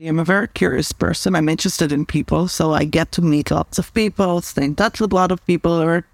[0.00, 1.36] I'm a very curious person.
[1.36, 2.48] I'm interested in people.
[2.48, 5.44] So I get to meet lots of people, stay in touch with a lot of
[5.46, 6.04] people, learn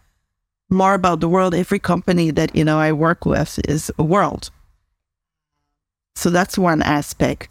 [0.68, 1.54] more about the world.
[1.54, 4.50] Every company that, you know, I work with is a world.
[6.14, 7.48] So that's one aspect.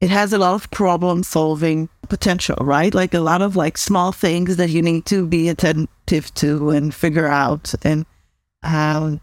[0.00, 2.94] It has a lot of problem solving potential, right?
[2.94, 6.94] Like a lot of like small things that you need to be attentive to and
[6.94, 7.74] figure out.
[7.82, 8.04] And,
[8.62, 9.20] um,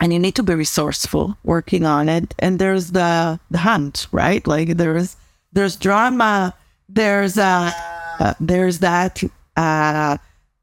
[0.00, 2.34] and you need to be resourceful working on it.
[2.38, 4.44] And there's the, the hunt, right?
[4.46, 5.16] Like there's,
[5.52, 6.54] there's drama,
[6.88, 7.72] there's uh,
[8.18, 9.22] uh there's that
[9.56, 10.18] uh,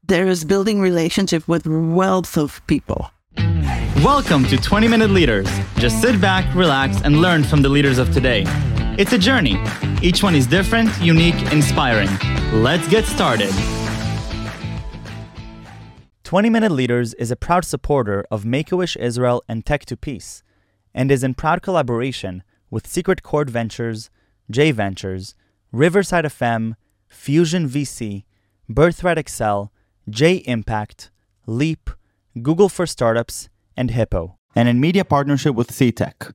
[0.06, 3.10] there's building relationship with wealth of people.
[4.02, 5.48] Welcome to 20 Minute Leaders.
[5.76, 8.44] Just sit back, relax, and learn from the leaders of today.
[8.98, 9.58] It's a journey.
[10.02, 12.08] Each one is different, unique, inspiring.
[12.52, 13.52] Let's get started.
[16.22, 19.96] 20 Minute Leaders is a proud supporter of Make a Wish Israel and Tech to
[19.96, 20.42] Peace,
[20.94, 24.10] and is in proud collaboration with Secret Chord Ventures,
[24.48, 25.34] J Ventures,
[25.72, 26.74] Riverside FM,
[27.08, 28.24] Fusion VC,
[28.68, 29.72] Birthright Excel,
[30.08, 31.10] J Impact,
[31.46, 31.90] Leap,
[32.40, 36.32] Google for Startups, and Hippo, and in media partnership with CTech.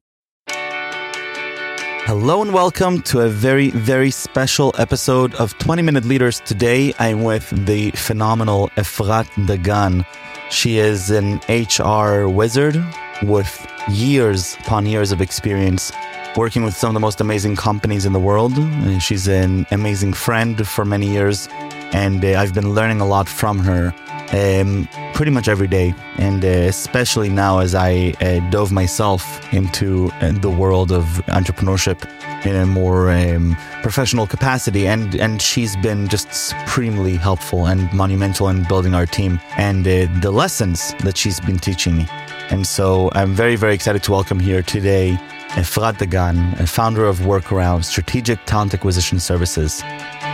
[2.04, 6.42] Hello and welcome to a very, very special episode of 20 Minute Leaders.
[6.42, 10.06] Today I'm with the phenomenal Efrat Dagan.
[10.50, 12.76] She is an HR wizard
[13.24, 15.94] with years upon years of experience
[16.36, 18.54] working with some of the most amazing companies in the world.
[19.02, 21.48] She's an amazing friend for many years,
[21.94, 23.94] and uh, I've been learning a lot from her
[24.32, 30.10] um, pretty much every day, and uh, especially now as I uh, dove myself into
[30.22, 32.08] uh, the world of entrepreneurship
[32.46, 34.88] in a more um, professional capacity.
[34.88, 40.08] And, and she's been just supremely helpful and monumental in building our team and uh,
[40.22, 42.08] the lessons that she's been teaching me.
[42.50, 45.20] And so I'm very, very excited to welcome here today
[45.56, 49.84] Efrat Dagan, a founder of Workaround Strategic Talent Acquisition Services.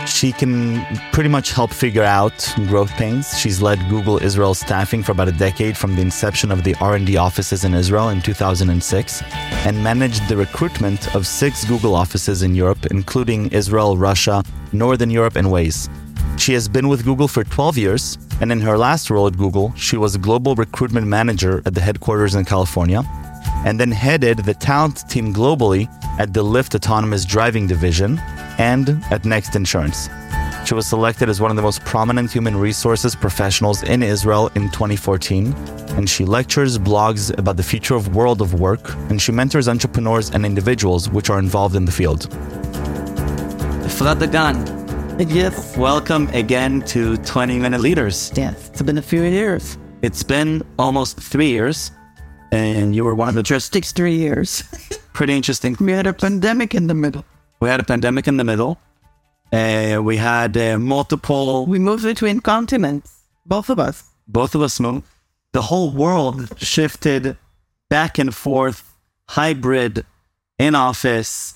[0.06, 3.36] She can pretty much help figure out growth pains.
[3.36, 7.16] She's led Google Israel staffing for about a decade from the inception of the R&D
[7.16, 9.22] offices in Israel in 2006
[9.66, 15.34] and managed the recruitment of six Google offices in Europe, including Israel, Russia, Northern Europe,
[15.34, 15.90] and Waze.
[16.38, 19.74] She has been with Google for 12 years, and in her last role at Google,
[19.74, 23.02] she was a global recruitment manager at the headquarters in California
[23.64, 25.88] and then headed the talent team globally
[26.18, 28.18] at the Lyft Autonomous Driving Division
[28.58, 30.08] and at Next Insurance.
[30.64, 34.70] She was selected as one of the most prominent human resources professionals in Israel in
[34.70, 35.54] 2014,
[35.96, 40.30] and she lectures, blogs about the future of world of work, and she mentors entrepreneurs
[40.30, 42.28] and individuals which are involved in the field.
[43.88, 44.56] Efrat Dagan.
[45.18, 45.76] Yes.
[45.76, 48.30] Welcome again to 20 Minute Leaders.
[48.36, 49.78] Yes, it's been a few years.
[50.02, 51.90] It's been almost three years
[52.52, 54.62] and you were one of the just takes three years.
[55.12, 55.76] Pretty interesting.
[55.80, 57.24] We had a pandemic in the middle.
[57.60, 58.78] We had a pandemic in the middle.
[59.52, 61.66] Uh, we had uh, multiple.
[61.66, 64.04] We moved between continents, both of us.
[64.26, 65.06] Both of us moved.
[65.52, 67.36] The whole world shifted
[67.88, 68.94] back and forth,
[69.28, 70.04] hybrid,
[70.58, 71.54] in office,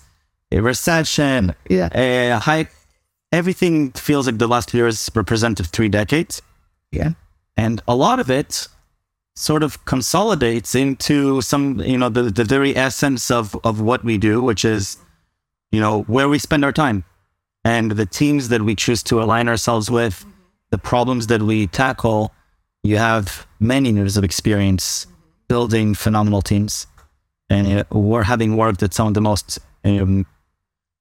[0.50, 2.69] a recession, yeah, a high.
[3.30, 6.41] Everything feels like the last years represented three decades.
[6.91, 7.12] Yeah,
[7.56, 8.69] and a lot of it
[9.34, 14.19] sort of consolidates into some, you know, the, the very essence of, of what we
[14.19, 14.98] do, which is,
[15.70, 17.04] you know, where we spend our time
[17.65, 20.26] and the teams that we choose to align ourselves with,
[20.71, 22.32] the problems that we tackle.
[22.82, 25.06] You have many years of experience
[25.48, 26.87] building phenomenal teams.
[27.48, 30.26] And we're having worked at some of the most um,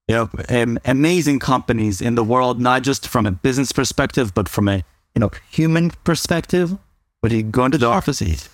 [0.08, 4.50] you know, um, amazing companies in the world, not just from a business perspective, but
[4.50, 4.84] from a
[5.16, 6.78] you know human perspective
[7.22, 8.50] but you go into the offices,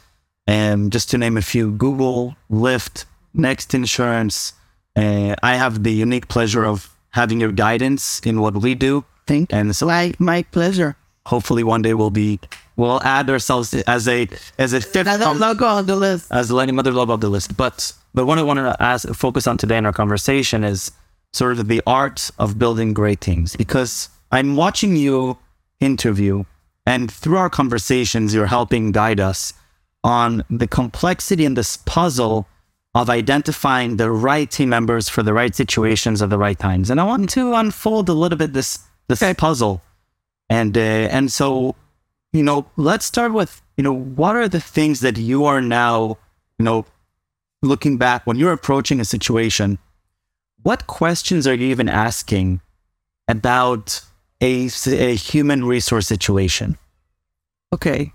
[0.46, 4.54] and just to name a few, Google, Lyft, Next Insurance.
[4.96, 9.06] Uh, I have the unique pleasure of having your guidance in what we do.
[9.26, 10.96] Thank and so my, my pleasure.
[11.26, 12.40] Hopefully, one day we'll be
[12.78, 16.50] we'll add ourselves as a as a fifth another um, logo on the list as
[16.50, 17.58] another logo on the list.
[17.58, 20.92] But but what I want to ask, focus on today in our conversation is
[21.34, 25.38] sort of the art of building great teams because I'm watching you
[25.82, 26.46] interview
[26.88, 29.52] and through our conversations, you're helping guide us
[30.06, 32.48] on the complexity and this puzzle
[32.96, 36.90] of identifying the right team members for the right situations at the right times.
[36.90, 38.80] And I want to unfold a little bit this
[39.10, 39.34] this okay.
[39.34, 39.82] puzzle.
[40.50, 41.76] And uh, and so,
[42.32, 46.18] you know, let's start with, you know, what are the things that you are now,
[46.58, 46.86] you know,
[47.62, 49.78] looking back when you're approaching a situation,
[50.64, 52.62] what questions are you even asking
[53.28, 54.02] about
[54.42, 56.78] a, a human resource situation.
[57.74, 58.14] Okay.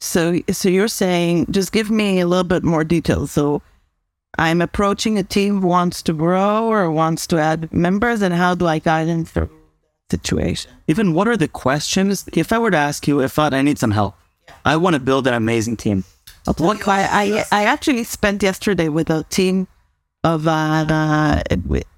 [0.00, 3.26] So, so you're saying, just give me a little bit more detail.
[3.26, 3.62] So,
[4.38, 8.54] I'm approaching a team who wants to grow or wants to add members, and how
[8.54, 9.50] do I guide them through
[10.10, 10.70] the situation?
[10.88, 12.28] Even what are the questions?
[12.34, 14.14] If I were to ask you, if I need some help,
[14.64, 16.04] I want to build an amazing team.
[16.58, 19.66] What I, I, I actually spent yesterday with a team
[20.22, 21.42] of uh, uh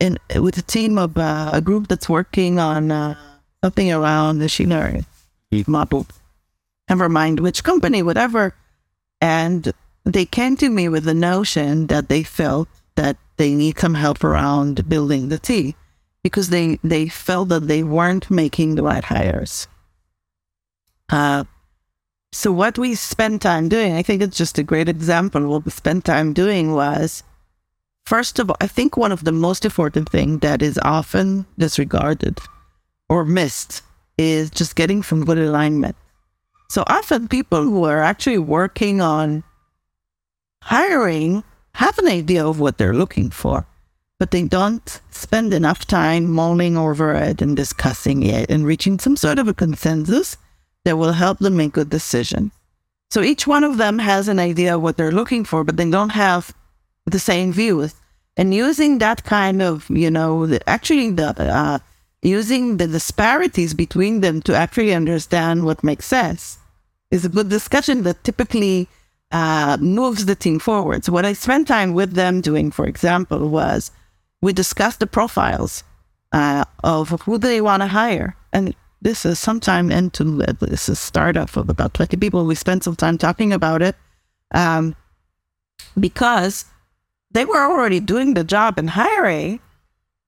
[0.01, 3.15] in, with a team of uh, a group that's working on uh,
[3.63, 5.05] something around machinery
[5.67, 6.07] model.
[6.89, 8.55] Never mind which company, whatever.
[9.21, 9.73] And
[10.05, 14.25] they came to me with the notion that they felt that they need some help
[14.25, 15.75] around building the team
[16.23, 19.69] because they, they felt that they weren't making the right hires.
[21.11, 21.45] Uh,
[22.33, 25.47] so what we spent time doing, I think it's just a great example.
[25.47, 27.23] What we spent time doing was,
[28.05, 32.39] first of all, I think one of the most important thing that is often disregarded
[33.09, 33.83] or missed
[34.17, 35.97] is just getting some good alignment.
[36.69, 39.45] So often people who are actually working on
[40.63, 41.45] hiring
[41.75, 43.67] have an idea of what they're looking for,
[44.19, 49.17] but they don't spend enough time mulling over it and discussing it and reaching some
[49.17, 50.37] sort of a consensus
[50.85, 52.53] that will help them make good decisions.
[53.11, 55.89] So each one of them has an idea of what they're looking for, but they
[55.89, 56.53] don't have
[57.07, 57.95] the same views.
[58.37, 61.79] And using that kind of, you know, the, actually the uh,
[62.23, 66.59] using the disparities between them to actually understand what makes sense
[67.11, 68.89] is a good discussion that typically
[69.31, 71.05] uh, moves the team forward.
[71.05, 73.91] So what I spent time with them doing, for example, was
[74.41, 75.85] we discussed the profiles
[76.33, 78.37] uh, of who they want to hire.
[78.53, 80.25] And this is sometime into
[80.61, 82.45] this is startup of about 20 people.
[82.45, 83.97] We spent some time talking about it
[84.53, 84.97] um,
[85.99, 86.65] because
[87.31, 89.61] they were already doing the job in hiring,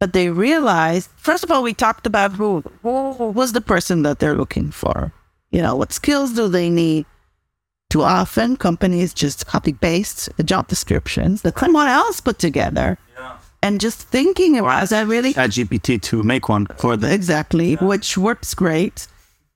[0.01, 4.19] but they realized, first of all, we talked about who, who was the person that
[4.19, 5.13] they're looking for.
[5.51, 7.05] You know, what skills do they need?
[7.91, 12.99] Too often, companies just copy paste the job descriptions that someone else put together.
[13.19, 13.37] Yeah.
[13.63, 17.85] And just thinking about that really ChatGPT to make one for the exactly, yeah.
[17.85, 19.07] which works great.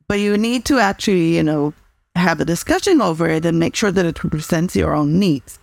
[0.08, 1.72] But you need to actually, you know,
[2.16, 5.58] have a discussion over it and make sure that it represents your own needs.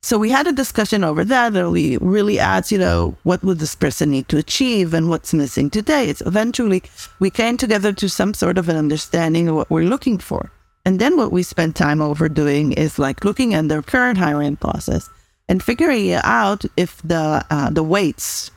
[0.00, 3.58] So we had a discussion over that, and we really asked, you know, what would
[3.58, 6.08] this person need to achieve and what's missing today.
[6.08, 6.84] It's eventually
[7.18, 10.52] we came together to some sort of an understanding of what we're looking for.
[10.84, 14.56] And then what we spent time over doing is like looking at their current hiring
[14.56, 15.10] process
[15.48, 18.50] and figuring out if the uh, the weights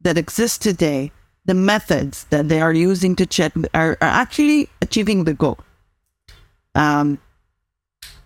[0.00, 1.12] that exist today,
[1.44, 5.58] the methods that they are using to check are, are actually achieving the goal.
[6.74, 7.18] Um,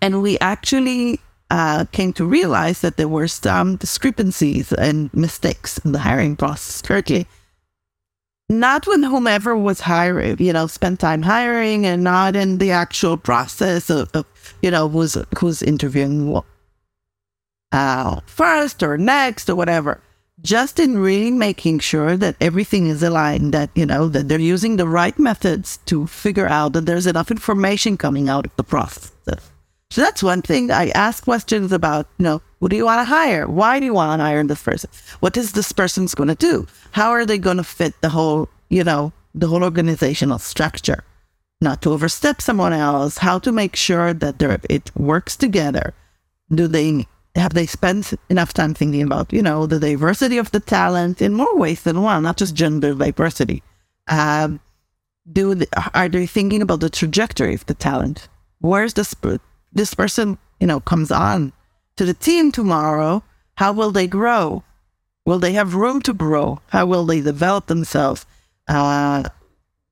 [0.01, 5.91] and we actually uh, came to realize that there were some discrepancies and mistakes in
[5.91, 7.27] the hiring process currently
[8.49, 13.17] not with whomever was hiring, you know, spent time hiring and not in the actual
[13.17, 14.25] process of, of
[14.61, 16.41] you know, who's, who's interviewing
[17.71, 20.01] uh, first or next or whatever.
[20.41, 24.75] Just in really making sure that everything is aligned, that, you know, that they're using
[24.75, 29.11] the right methods to figure out that there's enough information coming out of the process.
[29.95, 30.71] So that's one thing.
[30.71, 33.47] I ask questions about, you know, who do you want to hire?
[33.47, 34.89] Why do you want to hire this person?
[35.21, 36.67] What is this person's going to do?
[36.91, 41.05] How are they going to fit the whole, you know, the whole organizational structure?
[41.61, 43.19] Not to overstep someone else.
[43.19, 45.93] How to make sure that it works together.
[46.53, 47.07] Do they
[47.37, 51.33] have they spent enough time thinking about, you know, the diversity of the talent in
[51.33, 53.63] more ways than one, not just gender diversity?
[54.09, 54.59] Um,
[55.31, 58.27] do are they thinking about the trajectory of the talent?
[58.59, 59.39] Where's the this
[59.75, 61.53] this person, you know, comes on
[61.97, 63.23] to the team tomorrow,
[63.55, 64.63] how will they grow?
[65.25, 66.61] Will they have room to grow?
[66.67, 68.25] How will they develop themselves?
[68.67, 69.23] Uh,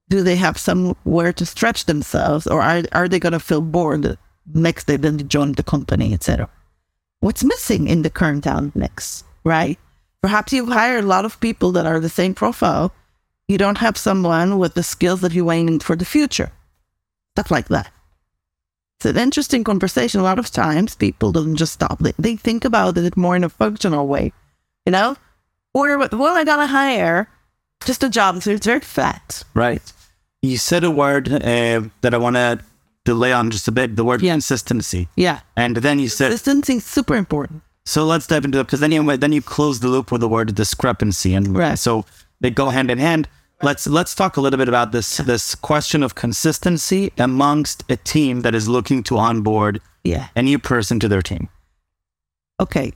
[0.09, 4.17] do they have somewhere to stretch themselves, or are, are they going to feel bored
[4.53, 6.49] next day then they join the company, etc.?
[7.19, 9.79] What's missing in the current talent mix, right?
[10.21, 12.93] Perhaps you hire a lot of people that are the same profile.
[13.47, 16.51] You don't have someone with the skills that you're aiming for the future.
[17.35, 17.92] Stuff like that.
[19.05, 20.21] It's an interesting conversation.
[20.21, 21.99] A lot of times people don't just stop.
[21.99, 24.31] They, they think about it more in a functional way,
[24.85, 25.17] you know?
[25.73, 27.27] Or what well, I gotta hire
[27.83, 29.43] just a job so it's very flat.
[29.53, 29.91] Right.
[30.41, 32.59] You said a word uh, that I want to
[33.03, 33.97] delay on just a bit.
[33.97, 34.31] The word yeah.
[34.31, 35.09] consistency.
[35.17, 35.41] Yeah.
[35.57, 37.61] And then you said consistency is super important.
[37.85, 40.29] So let's dive into it because then you then you close the loop with the
[40.29, 41.77] word discrepancy, and right.
[41.77, 42.05] so
[42.39, 43.27] they go hand in hand
[43.63, 48.41] let's let's talk a little bit about this this question of consistency amongst a team
[48.41, 50.27] that is looking to onboard yeah.
[50.35, 51.49] a new person to their team.
[52.59, 52.93] Okay.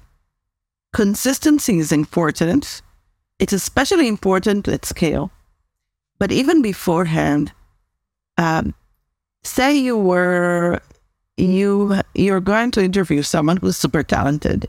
[0.94, 2.82] Consistency is important.
[3.40, 5.32] It's especially important at scale.
[6.20, 7.52] But even beforehand,
[8.38, 8.74] um,
[9.44, 10.82] say you were
[11.38, 14.68] you you're going to interview someone who's super talented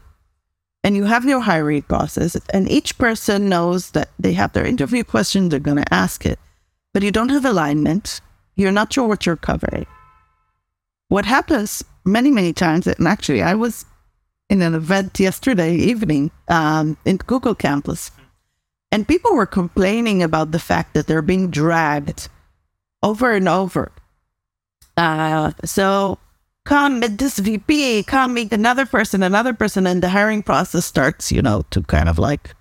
[0.88, 5.04] and you have your hiring process, and each person knows that they have their interview
[5.04, 6.38] question, they're going to ask it,
[6.94, 8.22] but you don't have alignment,
[8.56, 9.84] you're not sure what you're covering.
[11.08, 13.84] What happens many, many times, and actually, I was
[14.48, 18.10] in an event yesterday evening um, in Google campus,
[18.90, 22.30] and people were complaining about the fact that they're being dragged
[23.02, 23.92] over and over.
[24.96, 26.16] Uh, so
[26.68, 31.32] come meet this VP, come meet another person, another person, and the hiring process starts,
[31.32, 32.54] you know, to kind of like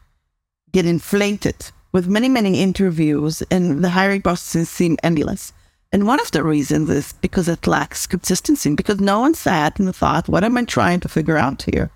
[0.72, 5.52] get inflated with many, many interviews, and the hiring processes seem endless.
[5.92, 9.94] And one of the reasons is because it lacks consistency, because no one sat and
[9.94, 11.92] thought, what am I trying to figure out here?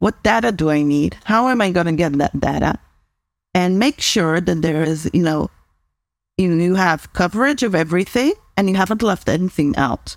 [0.00, 1.16] What data do I need?
[1.24, 2.78] How am I going to get that data?
[3.54, 5.50] And make sure that there is, you know,
[6.36, 10.16] you, you have coverage of everything and you haven't left anything out.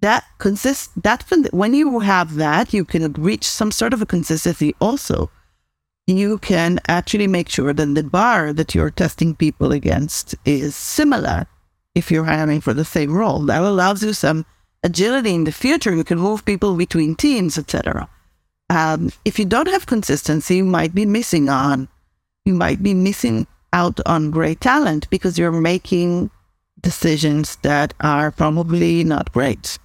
[0.00, 4.74] That consists that when you have that, you can reach some sort of a consistency
[4.80, 5.30] also.
[6.06, 11.46] You can actually make sure that the bar that you're testing people against is similar
[11.94, 13.40] if you're hiring for the same role.
[13.40, 14.46] That allows you some
[14.82, 15.94] agility in the future.
[15.94, 18.08] You can move people between teams, etc.
[18.70, 21.88] Um, if you don't have consistency, you might be missing on,
[22.44, 26.30] you might be missing out on great talent because you're making
[26.80, 29.78] decisions that are probably not great.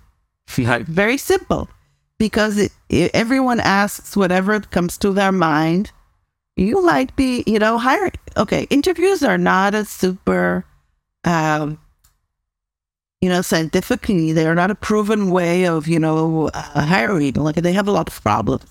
[0.48, 1.70] Very simple,
[2.18, 5.92] because it, it, everyone asks whatever comes to their mind.
[6.56, 8.14] You might be, you know, hiring.
[8.38, 10.66] Okay, interviews are not a super
[11.26, 11.80] um,
[13.26, 17.34] you know, scientifically, they are not a proven way of, you know, uh, hiring.
[17.34, 18.66] Like they have a lot of problems.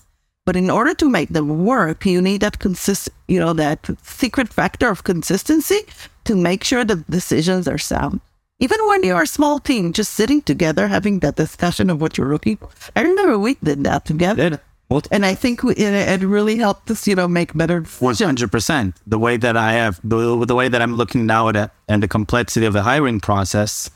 [0.45, 4.53] But in order to make them work, you need that consist, you know, that secret
[4.53, 5.81] factor of consistency
[6.23, 8.21] to make sure the decisions are sound.
[8.59, 12.31] Even when you're a small team, just sitting together, having that discussion of what you're
[12.31, 12.69] looking for.
[12.95, 14.61] I remember we did that together.
[14.87, 15.07] What?
[15.11, 17.81] And I think we, it, it, really helped us, you know, make better.
[17.99, 18.95] One hundred percent.
[19.07, 22.03] The way that I have, the, the way that I'm looking now at it, and
[22.03, 23.89] the complexity of the hiring process,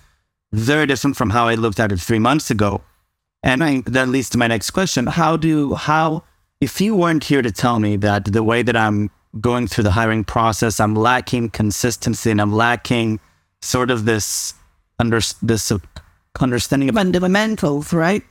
[0.51, 2.81] very different from how I looked at it three months ago.
[3.43, 5.05] And I, that leads to my next question.
[5.05, 6.23] How do, how,
[6.59, 9.91] if you weren't here to tell me that the way that I'm going through the
[9.91, 13.19] hiring process, I'm lacking consistency and I'm lacking
[13.61, 14.53] sort of this,
[14.99, 15.71] under, this
[16.39, 18.23] understanding of fundamentals, right?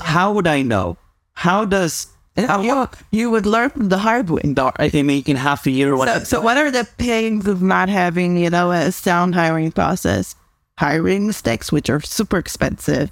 [0.00, 0.96] How would I know?
[1.34, 4.40] How does how, you, you would learn the hard way.
[4.76, 5.94] I think in half a year.
[5.94, 9.70] What so, so, what are the pains of not having, you know, a sound hiring
[9.70, 10.34] process?
[10.78, 13.10] hiring mistakes, which are super expensive.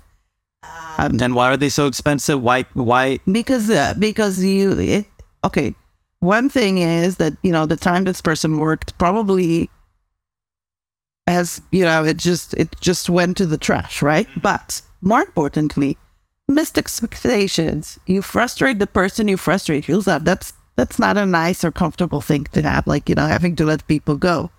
[0.99, 2.43] Um, and why are they so expensive?
[2.43, 2.65] Why?
[2.75, 3.21] Why?
[3.31, 5.07] Because uh, because you it,
[5.45, 5.75] okay.
[6.19, 9.71] One thing is that you know the time this person worked probably
[11.31, 14.29] has you know it just it just went to the trash, right?
[14.29, 14.41] Mm-hmm.
[14.41, 15.97] But more importantly,
[16.49, 17.99] missed expectations.
[18.07, 20.25] You frustrate the person you frustrate yourself.
[20.25, 22.87] That's that's not a nice or comfortable thing to have.
[22.87, 24.51] Like you know having to let people go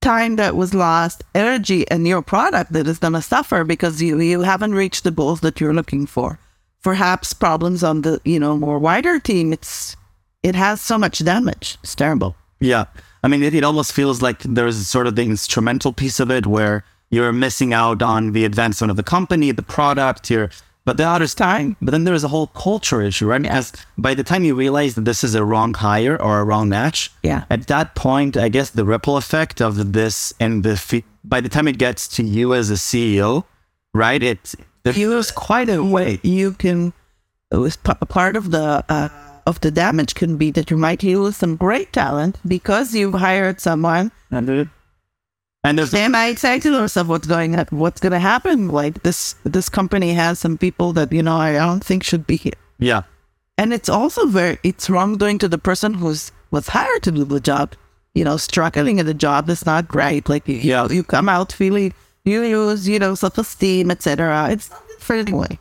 [0.00, 4.20] time that was lost, energy, and your product that is going to suffer because you,
[4.20, 6.38] you haven't reached the goals that you're looking for.
[6.82, 9.52] Perhaps problems on the you know more wider team.
[9.52, 9.96] It's
[10.42, 11.76] it has so much damage.
[11.82, 12.36] It's terrible.
[12.60, 12.84] Yeah,
[13.22, 16.46] I mean, it, it almost feels like there's sort of the instrumental piece of it
[16.46, 20.30] where you're missing out on the advancement of the company, the product.
[20.30, 20.50] You're
[20.88, 23.44] but the other time, but then there's a whole culture issue, right?
[23.44, 26.70] As by the time you realize that this is a wrong hire or a wrong
[26.70, 27.44] match, yeah.
[27.50, 31.68] At that point, I guess the ripple effect of this and the by the time
[31.68, 33.44] it gets to you as a CEO,
[33.92, 34.22] right?
[34.22, 36.20] It feels quite a way.
[36.22, 36.94] You can.
[37.50, 39.08] It was part of the uh,
[39.48, 43.60] of the damage can be that you might lose some great talent because you've hired
[43.60, 44.68] someone and
[45.64, 48.68] and there's am I excited of what's going on, what's going to happen?
[48.68, 52.36] Like this, this company has some people that you know I don't think should be
[52.36, 52.60] here.
[52.78, 53.02] Yeah,
[53.56, 57.40] and it's also very it's wrongdoing to the person who's was hired to do the
[57.40, 57.74] job.
[58.14, 60.28] You know, struggling at the job is not great.
[60.28, 61.92] Like you know, you come out feeling
[62.24, 64.50] you lose you know self esteem, etc.
[64.50, 65.58] It's not good for anyone.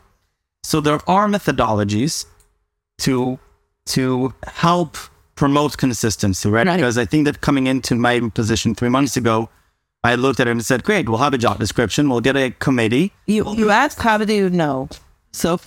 [0.63, 2.25] So there are methodologies
[2.99, 3.39] to
[3.87, 4.97] to help
[5.35, 6.67] promote consistency, right?
[6.67, 6.77] right?
[6.77, 9.49] Because I think that coming into my position three months ago,
[10.03, 12.09] I looked at it and said, great, we'll have a job description.
[12.09, 13.13] We'll get a committee.
[13.25, 14.89] You, you ask, how do you know?
[15.31, 15.59] So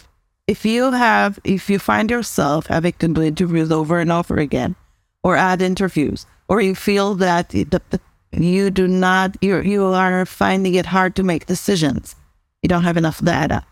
[0.46, 4.76] if you have, if you find yourself having to do interviews over and over again,
[5.22, 8.00] or add interviews, or you feel that the, the,
[8.32, 12.16] you do not, you you are finding it hard to make decisions,
[12.62, 13.64] you don't have enough data,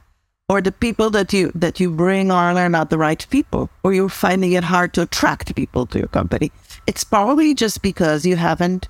[0.49, 3.93] or the people that you that you bring on are not the right people, or
[3.93, 6.51] you're finding it hard to attract people to your company,
[6.87, 8.89] it's probably just because you haven't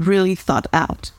[0.00, 1.12] really thought out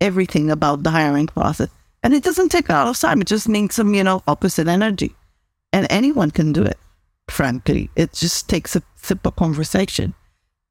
[0.00, 1.70] everything about the hiring process.
[2.02, 3.20] And it doesn't take a lot of time.
[3.20, 5.16] It just needs some, you know, opposite energy.
[5.72, 6.78] And anyone can do it.
[7.30, 7.90] frankly.
[7.96, 10.14] It just takes a simple conversation.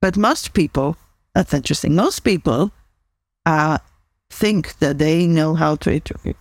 [0.02, 0.98] But most people,
[1.34, 2.72] that's interesting, most people
[3.46, 3.80] uh,
[4.30, 6.34] think that they know how to interview,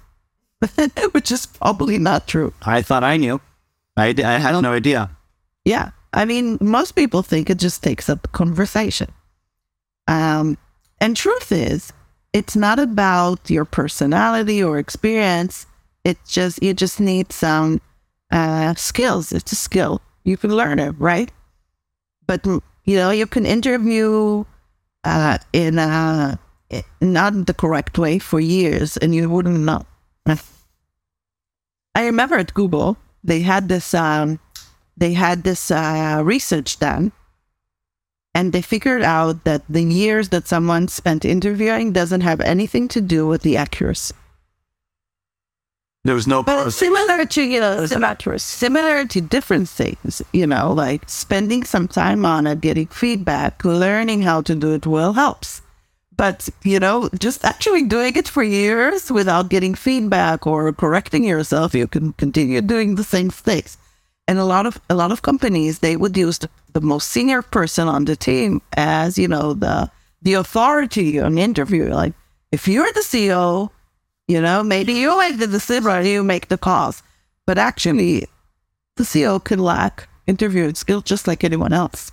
[1.13, 2.53] which is probably not true.
[2.63, 3.41] I thought I knew.
[3.97, 5.11] I, I had no idea.
[5.65, 5.91] Yeah.
[6.13, 9.13] I mean, most people think it just takes up conversation.
[10.09, 10.57] Um,
[11.01, 11.93] and truth is,
[12.33, 15.67] it's not about your personality or experience.
[16.05, 17.81] It's just, you just need some
[18.31, 19.33] uh, skills.
[19.33, 20.01] It's a skill.
[20.25, 21.31] You can learn it, right?
[22.27, 24.45] But, you know, you can interview
[25.05, 26.39] uh, in a,
[27.01, 29.85] not the correct way for years and you wouldn't know.
[31.95, 34.39] I remember at Google, they had this, um,
[34.97, 37.13] they had this uh, research done
[38.37, 43.01] and they figured out that the years that someone spent interviewing doesn't have anything to
[43.01, 44.15] do with the accuracy.
[46.05, 50.71] There was no but similar to you know similar, similar to different things, you know,
[50.71, 55.63] like spending some time on it, getting feedback, learning how to do it well helps.
[56.17, 61.75] But you know, just actually doing it for years without getting feedback or correcting yourself,
[61.75, 63.77] you can continue doing the same things.
[64.29, 67.43] And a lot of a lot of companies they would use the, the most senior
[67.43, 69.91] person on the team as you know the
[70.23, 71.93] the authority on the interview.
[71.93, 72.15] Like
[72.51, 73.71] if you're the CEO,
[74.27, 77.03] you know, maybe you make the decision, you make the calls.
[77.47, 78.27] But actually,
[78.97, 82.11] the CEO can lack interviewing skills just like anyone else.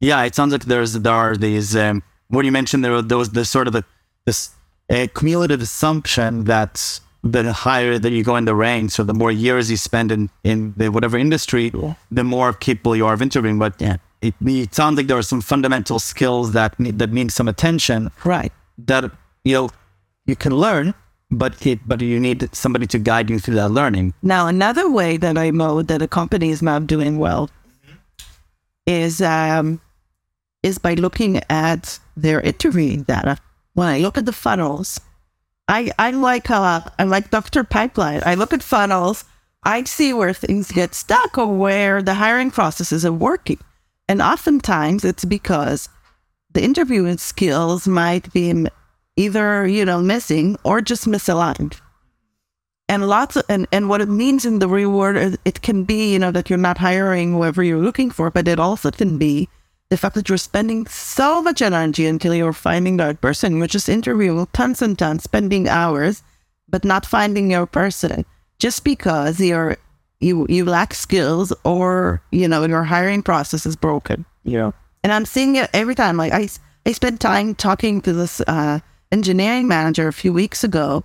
[0.00, 1.76] Yeah, it sounds like there's there are these.
[1.76, 3.84] Um, what you mentioned there, there was this sort of a,
[4.24, 4.50] this
[4.88, 9.32] a cumulative assumption that the higher that you go in the ranks, so the more
[9.32, 11.94] years you spend in in the whatever industry, yeah.
[12.10, 13.58] the more capable you are of interviewing.
[13.58, 13.96] But yeah.
[14.22, 18.10] it, it sounds like there are some fundamental skills that need, that need some attention.
[18.24, 18.52] Right.
[18.78, 19.10] That
[19.44, 19.70] you know
[20.26, 20.94] you can learn,
[21.30, 24.14] but it, but you need somebody to guide you through that learning.
[24.22, 27.50] Now, another way that I know that a company is not doing well
[28.86, 29.80] is um,
[30.62, 33.38] is by looking at their interviewing data.
[33.74, 35.00] When I look at the funnels,
[35.68, 37.64] I I like uh, I like Dr.
[37.64, 38.22] Pipeline.
[38.24, 39.24] I look at funnels.
[39.62, 43.58] I see where things get stuck or where the hiring process isn't working,
[44.08, 45.88] and oftentimes it's because
[46.52, 48.66] the interviewing skills might be
[49.16, 51.80] either, you know, missing or just misaligned.
[52.88, 56.18] And lots of, and, and what it means in the reward, it can be, you
[56.18, 59.48] know, that you're not hiring whoever you're looking for, but it also can be
[59.90, 63.56] the fact that you're spending so much energy until you're finding the right person.
[63.56, 66.22] You're just interviewing tons and tons, spending hours,
[66.68, 68.24] but not finding your person
[68.58, 69.76] just because you're
[70.20, 74.24] you you lack skills or you know your hiring process is broken.
[74.44, 74.72] Yeah,
[75.02, 76.16] and I'm seeing it every time.
[76.16, 76.48] Like I
[76.84, 78.80] I spent time talking to this uh,
[79.12, 81.04] engineering manager a few weeks ago,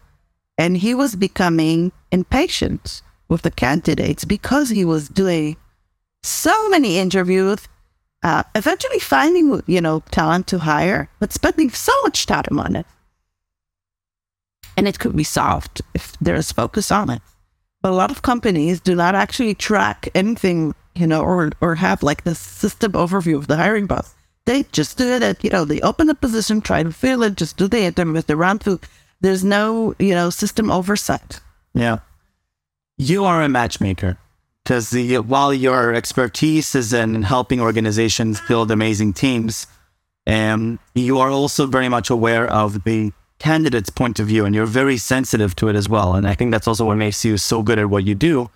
[0.57, 5.57] and he was becoming impatient with the candidates because he was doing
[6.23, 7.67] so many interviews,
[8.23, 12.85] uh, eventually finding, you know, talent to hire, but spending so much time on it.
[14.75, 17.21] And it could be solved if there's focus on it.
[17.81, 22.01] But a lot of companies do not actually track anything, you know, or, or have
[22.01, 24.15] like the system overview of the hiring process.
[24.45, 25.21] They just do it.
[25.21, 28.13] At, you know, they open the position, try to fill it, just do the interview
[28.13, 28.79] with the round through.
[29.21, 31.39] There's no, you know, system oversight.
[31.73, 31.99] Yeah.
[32.97, 34.17] You are a matchmaker
[34.63, 34.93] because
[35.25, 39.67] while your expertise is in helping organizations build amazing teams,
[40.25, 44.65] um, you are also very much aware of the candidate's point of view and you're
[44.65, 46.15] very sensitive to it as well.
[46.15, 48.49] And I think that's also what makes you so good at what you do.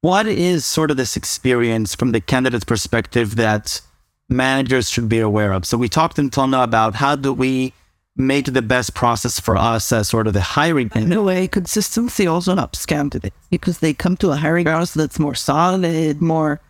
[0.00, 3.80] What is sort of this experience from the candidate's perspective that
[4.28, 5.66] managers should be aware of.
[5.66, 7.74] So we talked until now about how do we
[8.20, 10.90] make the best process for us as sort of the hiring.
[10.94, 15.18] In a way, consistency also helps candidates because they come to a hiring process that's
[15.18, 16.60] more solid, more.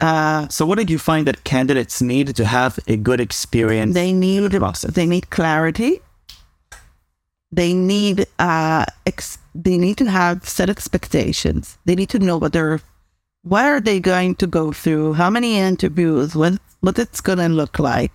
[0.00, 3.94] Uh, so, what did you find that candidates need to have a good experience?
[3.94, 4.94] They need process?
[4.94, 6.00] they need clarity.
[7.50, 11.78] They need uh, ex- they need to have set expectations.
[11.84, 12.80] They need to know what they're
[13.42, 15.14] what are they going to go through?
[15.14, 16.34] How many interviews?
[16.36, 18.12] What what it's going to look like?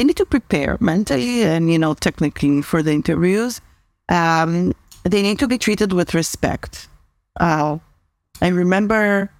[0.00, 3.60] They need to prepare mentally and you know technically for the interviews.
[4.08, 6.88] Um, they need to be treated with respect.
[7.38, 7.76] Uh,
[8.40, 9.30] I remember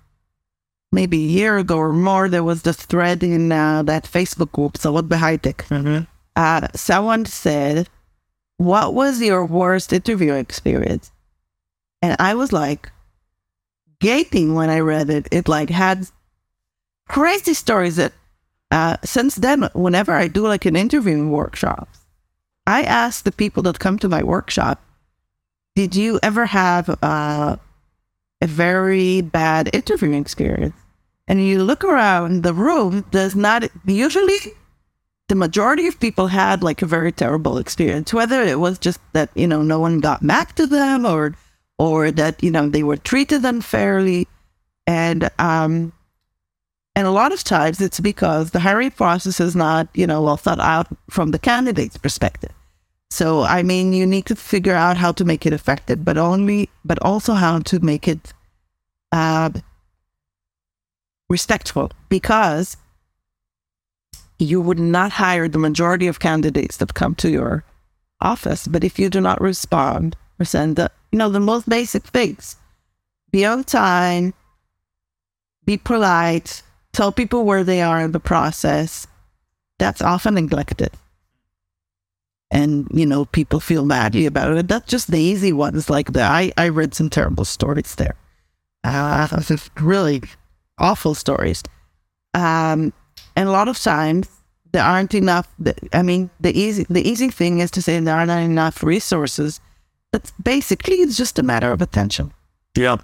[0.92, 4.76] maybe a year ago or more, there was this thread in uh, that Facebook group,
[4.76, 5.56] so what behind it?
[5.56, 6.04] Mm-hmm.
[6.36, 7.88] Uh, someone said,
[8.58, 11.10] "What was your worst interview experience?"
[12.02, 12.92] And I was like,
[13.98, 15.26] gaping when I read it.
[15.30, 16.06] It like had
[17.08, 18.12] crazy stories that
[18.70, 21.88] uh, since then, whenever I do like an interviewing workshop,
[22.66, 24.82] I ask the people that come to my workshop,
[25.74, 27.56] did you ever have uh,
[28.40, 30.74] a very bad interviewing experience?
[31.30, 34.36] and you look around the room, there's not usually
[35.28, 39.30] the majority of people had like a very terrible experience, whether it was just that,
[39.36, 41.36] you know, no one got back to them or
[41.78, 44.26] or that, you know, they were treated unfairly.
[44.88, 45.92] And um
[46.94, 50.36] and a lot of times it's because the hiring process is not, you know, well
[50.36, 52.52] thought out from the candidate's perspective.
[53.10, 56.68] So I mean you need to figure out how to make it effective, but only
[56.84, 58.32] but also how to make it
[59.12, 59.50] uh
[61.28, 62.76] respectful because
[64.38, 67.64] you would not hire the majority of candidates that come to your
[68.20, 68.66] office.
[68.66, 72.56] But if you do not respond or send the, you know, the most basic things,
[73.30, 74.34] be on time,
[75.64, 79.06] be polite, tell people where they are in the process,
[79.78, 80.90] that's often neglected.
[82.50, 84.68] And, you know, people feel badly about it.
[84.68, 86.30] That's just the easy ones like that.
[86.30, 88.16] I, I read some terrible stories there.
[88.82, 89.28] Uh,
[89.80, 90.22] really
[90.78, 91.62] awful stories.
[92.34, 92.92] Um,
[93.36, 94.28] and a lot of times
[94.72, 95.48] there aren't enough.
[95.92, 99.60] I mean, the easy the easy thing is to say there are not enough resources.
[100.12, 102.32] But basically, it's just a matter of attention.
[102.76, 102.96] Yeah.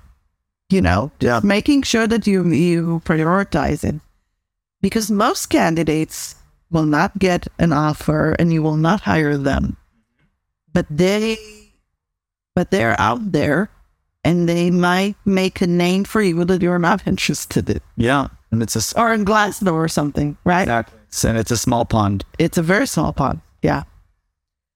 [0.68, 1.40] You know, yeah.
[1.44, 4.00] making sure that you you prioritize it,
[4.80, 6.34] because most candidates
[6.70, 9.76] will not get an offer and you will not hire them,
[10.72, 11.38] but they,
[12.56, 13.70] but they're out there,
[14.24, 17.80] and they might make a name for you that you're not interested in.
[17.96, 18.26] Yeah.
[18.50, 20.62] And it's a or in Glassdoor or something, right?
[20.62, 20.98] Exactly.
[21.30, 22.24] And it's a small pond.
[22.38, 23.40] It's a very small pond.
[23.62, 23.84] Yeah.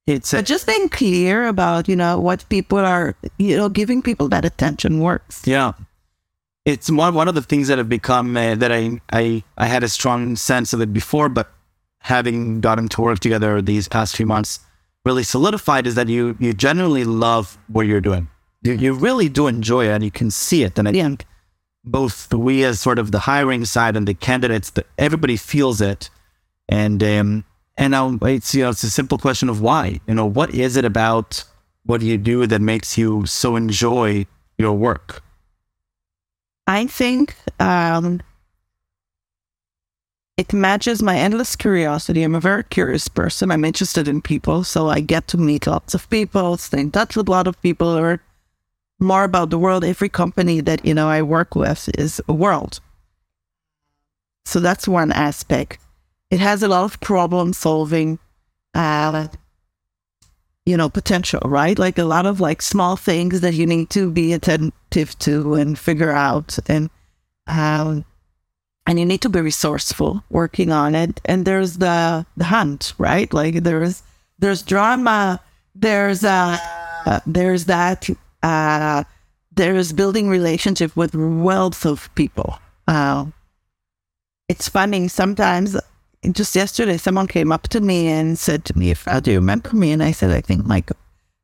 [0.06, 4.02] It's a, but just being clear about you know what people are you know giving
[4.02, 5.46] people that attention works.
[5.46, 5.72] Yeah.
[6.64, 9.82] It's one one of the things that have become uh, that I I I had
[9.82, 11.50] a strong sense of it before, but
[12.00, 14.60] having gotten to work together these past few months
[15.04, 18.28] really solidified is that you you genuinely love what you're doing.
[18.62, 20.78] You, you really do enjoy it, and you can see it.
[20.78, 21.26] And I think
[21.82, 26.10] both we as sort of the hiring side and the candidates, that everybody feels it.
[26.68, 27.44] And um,
[27.80, 30.00] and now it's you know it's a simple question of why.
[30.06, 31.42] You know, what is it about
[31.86, 34.26] what you do that makes you so enjoy
[34.58, 35.22] your work?
[36.66, 38.20] I think um,
[40.36, 42.22] it matches my endless curiosity.
[42.22, 43.50] I'm a very curious person.
[43.50, 47.16] I'm interested in people, so I get to meet lots of people, stay in touch
[47.16, 48.22] with a lot of people, or
[49.00, 49.84] more about the world.
[49.84, 52.78] Every company that, you know, I work with is a world.
[54.44, 55.78] So that's one aspect.
[56.30, 58.18] It has a lot of problem solving,
[58.74, 59.28] uh,
[60.64, 61.78] you know, potential, right?
[61.78, 65.78] Like a lot of like small things that you need to be attentive to and
[65.78, 66.58] figure out.
[66.68, 66.90] And,
[67.46, 68.04] um,
[68.86, 71.20] and you need to be resourceful working on it.
[71.24, 73.32] And there's the, the hunt, right?
[73.32, 74.02] Like there's,
[74.38, 75.40] there's drama.
[75.74, 76.58] There's, uh,
[77.06, 78.08] uh there's that
[78.42, 79.04] uh,
[79.52, 82.58] there's building relationship with wealth of people.
[82.86, 83.26] Uh,
[84.48, 85.76] it's funny sometimes.
[86.32, 89.38] Just yesterday, someone came up to me and said to me, "If uh, do you
[89.38, 90.84] remember me?" And I said, "I think my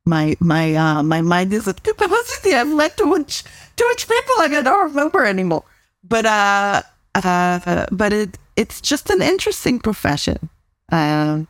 [0.04, 2.54] my my uh, my mind is at capacity.
[2.54, 3.42] I've met too much
[3.76, 4.34] too much people.
[4.36, 5.64] Like I don't remember anymore."
[6.04, 6.82] But uh,
[7.14, 10.50] uh, but it it's just an interesting profession,
[10.92, 11.48] um,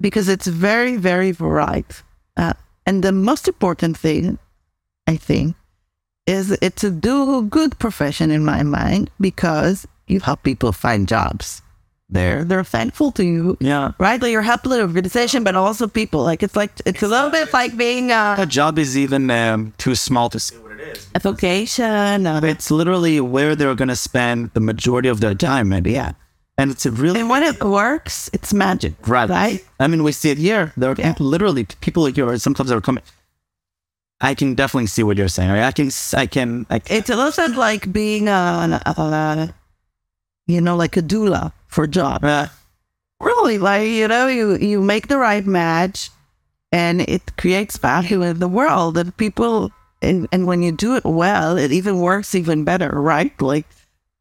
[0.00, 1.86] because it's very very varied.
[2.36, 2.54] Uh,
[2.86, 4.38] and the most important thing,
[5.08, 5.56] I think,
[6.26, 11.60] is it's a do good profession in my mind because you help people find jobs.
[12.08, 13.56] They're they're thankful to you.
[13.60, 13.92] Yeah.
[13.98, 14.20] Right?
[14.20, 16.22] Like you're helping the organization, but also people.
[16.22, 19.72] Like it's like it's a little bit like being uh, a job is even um,
[19.78, 21.08] too small to say what it is.
[21.14, 22.26] A vocation.
[22.26, 25.68] Uh, it's literally where they're going to spend the majority of their time.
[25.68, 25.92] Maybe.
[25.92, 26.12] Yeah.
[26.56, 29.28] And it's a really and when it works, it's magic, right?
[29.28, 29.64] Right.
[29.80, 30.72] I mean, we see it here.
[30.76, 31.14] There are yeah.
[31.18, 32.38] literally people here you.
[32.38, 33.02] Sometimes are coming.
[34.20, 35.50] I can definitely see what you're saying.
[35.50, 35.90] I can.
[36.14, 36.66] I can.
[36.70, 36.96] I can.
[36.96, 39.54] It's a little bit like being a, a, a
[40.46, 42.24] you know, like a doula for a job.
[42.24, 42.48] Uh,
[43.20, 46.10] really, like you know, you you make the right match,
[46.72, 49.70] and it creates value in the world, and people.
[50.02, 53.32] And, and when you do it well, it even works even better, right?
[53.40, 53.64] Like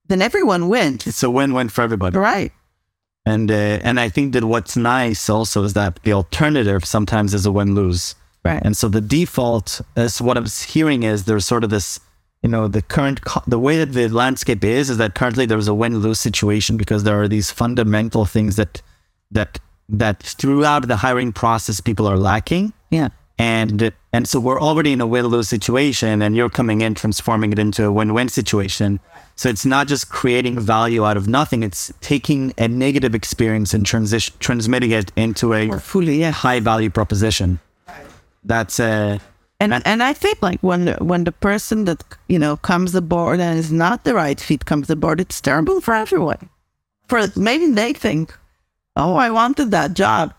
[0.07, 1.07] then everyone wins.
[1.07, 2.51] It's a win-win for everybody, right?
[3.25, 7.45] And uh, and I think that what's nice also is that the alternative sometimes is
[7.45, 8.61] a win-lose, right?
[8.63, 11.99] And so the default, is what I'm hearing, is there's sort of this,
[12.43, 15.73] you know, the current the way that the landscape is is that currently there's a
[15.73, 18.81] win-lose situation because there are these fundamental things that
[19.31, 22.73] that that throughout the hiring process people are lacking.
[22.89, 27.51] Yeah and and so we're already in a win-lose situation and you're coming in transforming
[27.51, 28.99] it into a win-win situation
[29.35, 33.85] so it's not just creating value out of nothing it's taking a negative experience and
[33.85, 36.31] transition transmitting it into a fully yeah.
[36.31, 37.59] high value proposition
[38.43, 39.17] that's uh
[39.63, 43.39] And and I think like when the, when the person that you know comes aboard
[43.39, 46.49] and is not the right fit comes aboard, it's terrible for everyone.
[47.07, 48.37] For maybe they think,
[48.95, 50.33] oh, I wanted that job,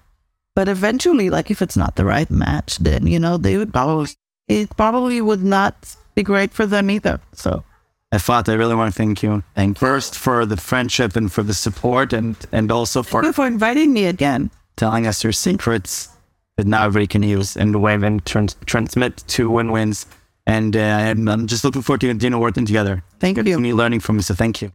[0.54, 4.10] but eventually, like if it's not the right match, then you know they would probably
[4.48, 7.20] it probably would not be great for them either.
[7.32, 7.64] So.
[8.12, 9.42] Uh, Efrat, I really want to thank you.
[9.56, 13.46] Thank first for the friendship and for the support, and and also for you for
[13.46, 14.50] inviting me again.
[14.76, 16.13] telling us your secrets
[16.56, 20.06] that now everybody can use and wave and trans- transmit to win-wins.
[20.46, 23.02] And uh, I'm, I'm just looking forward to continue working together.
[23.18, 23.44] Thank you.
[23.44, 24.22] Continue learning from you.
[24.22, 24.70] So thank you.